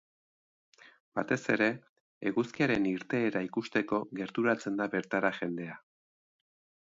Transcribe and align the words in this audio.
Batez 1.19 1.37
ere, 1.55 1.67
eguzkiaren 2.31 2.87
irteera 2.93 3.43
ikusteko 3.49 4.01
gerturatzen 4.21 4.81
da 4.81 4.89
bertara 4.97 5.33
jendea. 5.43 5.77